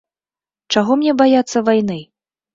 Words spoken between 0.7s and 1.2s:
Чаго мне